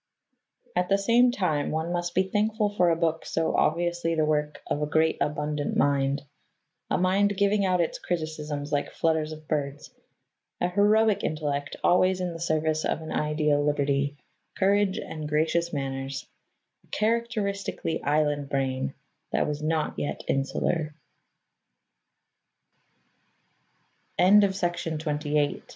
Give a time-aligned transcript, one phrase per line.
[0.75, 4.59] At the same time, one must be thankful for a book so obviously the work
[4.65, 6.23] of a great abundant mind
[6.89, 9.93] a mind giving out its criticisms like flutters of birds
[10.59, 14.17] a heroic intellect always in the service of an ideal liberty,
[14.57, 16.25] courage, and gracious manners
[16.83, 18.95] a characteristically island brain,
[19.31, 20.95] that was yet not insular.
[24.19, 25.61] XVII OSCAR WILDE Oscar Wilde i